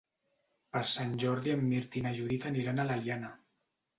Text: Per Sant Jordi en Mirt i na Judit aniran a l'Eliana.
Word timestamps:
Per 0.77 0.81
Sant 0.93 1.11
Jordi 1.25 1.51
en 1.57 1.61
Mirt 1.73 1.97
i 2.01 2.03
na 2.07 2.13
Judit 2.21 2.47
aniran 2.53 2.81
a 2.81 2.87
l'Eliana. 2.91 3.33